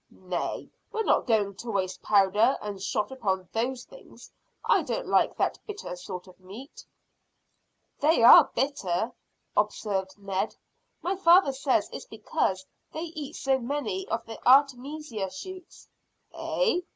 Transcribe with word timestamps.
"Nay, 0.09 0.67
we're 0.91 1.03
not 1.03 1.27
going 1.27 1.53
to 1.57 1.69
waste 1.69 2.01
powder 2.01 2.57
and 2.59 2.81
shot 2.81 3.11
upon 3.11 3.47
those 3.51 3.83
things. 3.85 4.31
I 4.65 4.81
don't 4.81 5.05
like 5.05 5.37
that 5.37 5.59
bitter 5.67 5.95
sort 5.95 6.25
of 6.25 6.39
meat." 6.39 6.83
"They 7.99 8.23
are 8.23 8.49
bitter," 8.55 9.11
observed 9.55 10.17
Ned. 10.17 10.55
"My 11.03 11.15
father 11.15 11.53
says 11.53 11.87
it's 11.93 12.05
because 12.05 12.65
they 12.91 13.03
eat 13.13 13.35
so 13.35 13.59
many 13.59 14.07
of 14.07 14.25
the 14.25 14.39
artemisia 14.43 15.29
shoots." 15.29 15.87
"Eh? 16.33 16.79